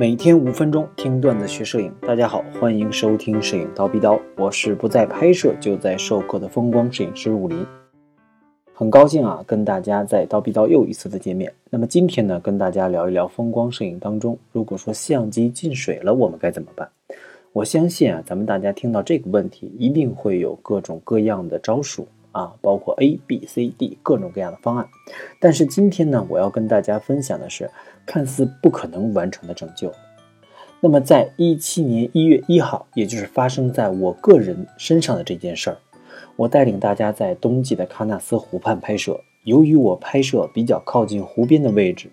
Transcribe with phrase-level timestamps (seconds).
[0.00, 7.58] 每天五分钟听段子学摄影，大家好，欢迎收听摄影刀逼刀，我是不在拍摄就在授课的风光摄影师武林。
[8.72, 11.52] 很高兴啊，跟大家在刀逼刀又一次的见面。
[11.68, 16.88] 那么今天呢，跟大家聊一聊风光摄影当中，如果说相机进水了，我们该怎么办？
[17.52, 24.88] 我相信啊，咱们大家听到这个问题，一定会有各种各样的招数啊，包括 A、B、C、D 各种各样的方案。
[25.40, 27.70] 但是今天呢，我要跟大家分享的是。
[28.06, 29.92] 看似不可能完成的拯救，
[30.80, 35.76] 那么在一七年一月一号，也就是发生在我个人身上的这件事儿，
[36.34, 39.20] 我带领大家在冬季的喀纳斯湖畔拍摄。
[39.44, 42.10] 由于我拍摄比较靠近湖边的位置，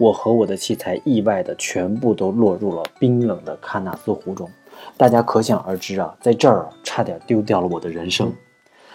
[0.00, 4.50] 我和我的器材意外的全部都落入了冰冷的喀纳斯湖中。
[4.96, 8.32] 大家可想而知啊，在这儿差点丢掉了我的人生。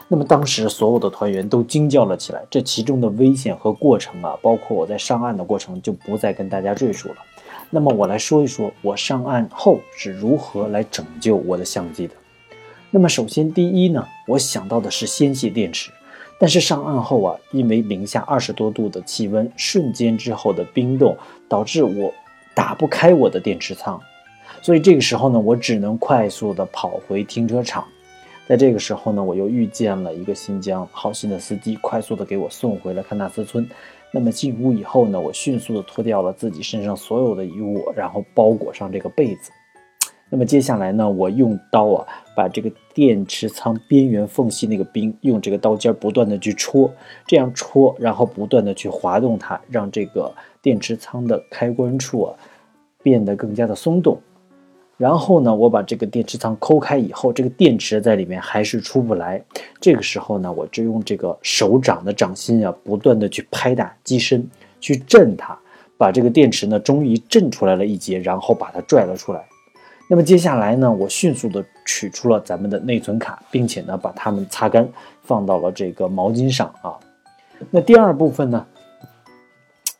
[0.08, 7.16] 那么当时所有的团员都惊叫了起来，这其中的危险和过程啊，包括我在上岸的过程，就不再跟大家赘述了。
[7.70, 12.14] 那么我来说一说，我上岸后是如何来拯救我的相机的。
[12.92, 15.90] 那么首先第一呢，我想到的是先卸电池，
[16.38, 21.18] 但是上岸后啊，因为零下二十多度的气温，瞬间之后的冰冻，
[21.50, 22.14] 导致我
[22.54, 24.00] 打不开我的电池仓，
[24.62, 27.84] 所以这个时候呢，我只能快速的跑回停车场。
[28.48, 33.68] 在这个时候呢，我又遇见了一个新疆好心的司机，快速的给我送回了喀纳斯村。
[34.12, 39.52] 那么进屋以后呢，我迅速的脱掉了自己身上所有的衣物，然后包裹上这个被子。
[40.30, 42.06] 那么接下来呢，我用刀啊，
[42.36, 46.92] 把这个电池仓边缘缝隙那个冰，用这个刀尖不断的去戳，
[47.26, 52.36] 这样戳，然后不断的去滑动它，让这个电池仓的开关处啊，
[53.02, 54.20] 变得更加的松动。
[54.96, 59.44] 然后呢，我把这个电池仓抠开以后，这个电池在里面还是出不来。
[59.82, 64.48] 这个时候呢，我就用这个手掌的掌心啊，不断的去拍打机身，
[64.80, 65.58] 去震它，
[65.98, 69.44] 把这个电池呢，终于震出来了一截，然后把它拽了出来。
[70.08, 74.88] 那么接下来呢，我迅速的取出了咱们的内存卡，并且呢，把它们擦干，
[75.24, 76.94] 放到了这个毛巾上啊。
[77.72, 78.64] 那第二部分呢，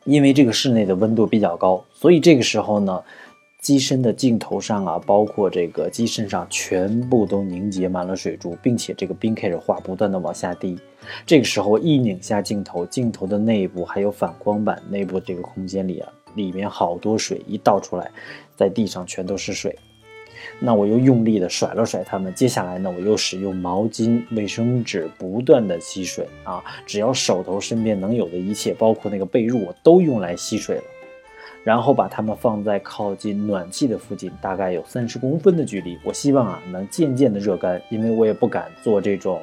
[0.04, 3.02] 因为这个室内的温度比较高，所以这个时候呢。
[3.64, 10.78] 机身的镜头上啊，包括这个机身上，全部都凝结满了水珠，并且这个冰开始化，不断的往下滴。
[11.24, 18.10] 这个时候一拧下镜头，镜头的内部还有反光板内部这个空间里啊，里面好多水一倒出来，
[18.54, 19.74] 在地上全都是水。
[20.60, 22.34] 那我又用力的甩了甩它们。
[22.34, 30.82] 接下来呢，我又使用毛巾、卫生纸不断的吸水啊，只要手头身边能有的一切，包括那个被褥，我都用来吸水了。
[31.64, 35.98] 然后把它们放在靠近暖气的附近，大概有三十公分的距离。
[36.04, 39.40] 我希望啊能渐渐的热干，因为我也不敢做这种，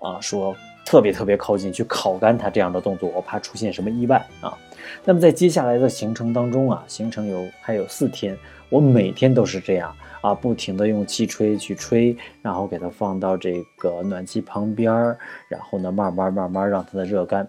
[0.00, 4.56] 啊说特别特别靠近去烤干它这样的动作，我怕出现什么意外啊。
[5.04, 8.38] 那么在接下来的行程当中啊，行程有还有四天，
[8.70, 15.18] 我每天都是这样啊，不停的用气吹去吹，然后给它放到这个暖气旁边儿，
[15.48, 17.48] 然后呢慢慢慢慢让它的热干。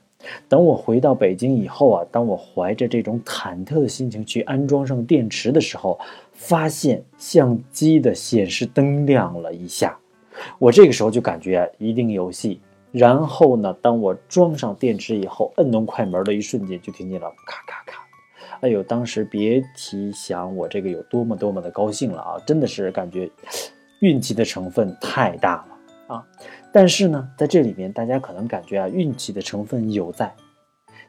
[0.49, 5.99] 等我回到北京以后啊，当我怀着这种忐忑的心情去安装上电池的时候，
[6.33, 9.97] 发现相机的显示灯亮了一下，
[10.59, 12.59] 我这个时候就感觉一定有戏。
[12.91, 18.01] 然后呢，当我装上电池以后，摁动快门的一瞬间，就听见了咔咔咔。
[18.61, 22.39] 哎呦，当时别提想我这个有多么多么的高兴了啊！
[22.43, 23.29] 真的是感觉
[23.99, 25.76] 运气的成分太大了
[26.07, 26.25] 啊！
[26.71, 30.33] 但是呢，在这里面，大家可能感觉啊，运气的成分有在，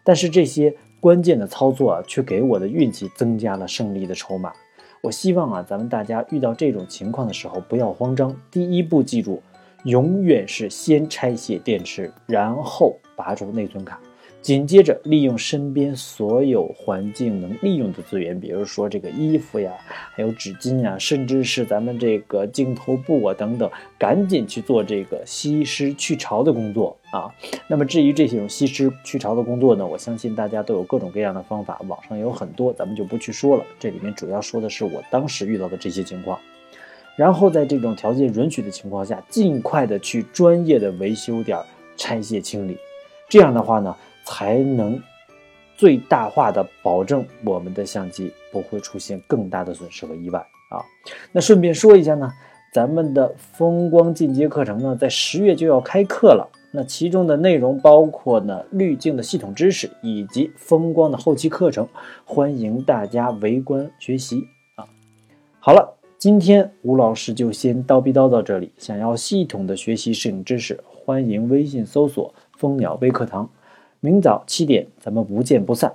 [0.04, 4.52] 但是这些关键的操作啊，却给我的运气增加了胜利的筹码。
[5.00, 9.40] 我希望啊，咱们大家遇到这种情况的时候不要慌张，第一步记住，
[9.84, 14.00] 永远是先拆卸电池，然后拔出内存卡。
[14.40, 19.72] 紧接着，利用身边所有环境能利用的资源，比如说这个衣服呀，
[20.14, 27.28] 还有纸巾呀，甚至是咱们这个镜头布啊等等，赶紧去做这个吸湿去潮的工作啊。
[27.66, 33.64] 那么至于这种吸湿去潮的工作呢，我相信大家都有各种各样的方法，网上有很多，咱们就不去说了。
[33.78, 36.38] 这里面主要说的是我当时遇到的这些情况，
[37.16, 41.58] 然后在这种条件允许的情况下，尽快的去专业的维修点
[41.96, 42.78] 拆卸清理，
[43.28, 43.94] 这样的话呢。
[44.28, 45.00] 才能
[45.74, 50.38] 最大化的保证我们的相机不会出现更大的损失和意外
[50.70, 50.84] 啊。
[51.32, 52.30] 那顺便说一下呢，
[52.74, 56.46] 咱们的风光进阶课程呢，在十月就要开课了。
[56.70, 61.88] 那其中的内容包括呢滤镜的系统知识以及风光的后期课程，
[62.26, 64.84] 欢迎大家围观学习啊。
[65.58, 68.70] 好了，今天吴老师就先叨逼叨到这里。
[68.76, 73.48] 想要系统的学习摄影知识，欢迎微信搜索“蜂鸟微课堂”。
[74.00, 75.94] 明早七点，咱们不见不散。